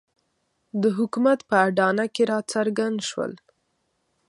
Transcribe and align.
د 0.81 0.83
حکومت 0.97 1.39
په 1.49 1.55
اډانه 1.67 2.05
کې 2.13 2.23
راڅرګند 2.31 2.97
شول. 3.09 3.33